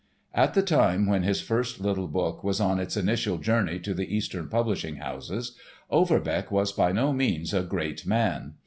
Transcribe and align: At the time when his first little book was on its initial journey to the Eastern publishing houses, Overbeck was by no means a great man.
At 0.33 0.55
the 0.55 0.63
time 0.63 1.05
when 1.05 1.21
his 1.21 1.41
first 1.41 1.79
little 1.79 2.07
book 2.07 2.43
was 2.43 2.59
on 2.59 2.79
its 2.79 2.97
initial 2.97 3.37
journey 3.37 3.77
to 3.81 3.93
the 3.93 4.11
Eastern 4.17 4.49
publishing 4.49 4.95
houses, 4.95 5.55
Overbeck 5.91 6.49
was 6.49 6.71
by 6.71 6.91
no 6.91 7.13
means 7.13 7.53
a 7.53 7.61
great 7.61 8.03
man. 8.03 8.55